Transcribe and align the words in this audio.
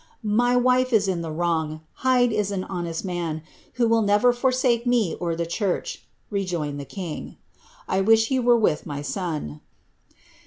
My 0.23 0.57
wife 0.57 0.91
is 0.93 1.07
is 1.07 1.21
the 1.21 1.29
wrong; 1.31 1.81
Hyde 2.01 2.31
is 2.31 2.49
an 2.49 2.63
honest 2.63 3.05
man, 3.05 3.43
who 3.73 3.87
will 3.87 4.01
never 4.01 4.33
forsake 4.33 4.87
me 4.87 5.15
orlhs 5.21 5.47
church," 5.47 6.01
rejoined 6.31 6.79
the 6.79 6.85
king. 6.89 7.37
^ 7.37 7.37
I 7.87 8.01
wish 8.01 8.29
he 8.29 8.39
were 8.39 8.57
with 8.57 8.87
my 8.87 9.03
son." 9.03 9.61